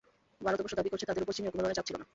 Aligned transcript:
ভারত 0.45 0.59
অবশ্য 0.61 0.75
দাবি 0.79 0.89
করছে, 0.91 1.07
তাদের 1.09 1.23
ওপর 1.23 1.35
চীনের 1.35 1.51
কোনো 1.53 1.61
ধরনের 1.63 1.77
চাপ 1.77 1.85
ছিল 1.87 1.95
না। 2.01 2.05